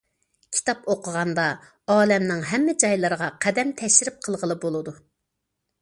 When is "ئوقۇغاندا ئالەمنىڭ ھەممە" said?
0.93-2.77